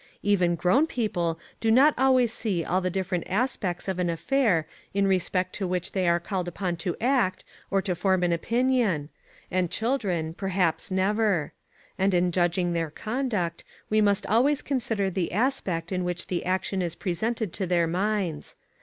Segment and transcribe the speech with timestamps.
[0.23, 5.05] Even grown people do not always see all the different aspects of an affair in
[5.05, 9.09] respect to which they are called upon to act or to form an opinion,
[9.51, 11.53] and children, perhaps, never;
[11.99, 16.81] and in judging their conduct, we must always consider the aspect in which the action
[16.81, 18.55] is presented to their minds.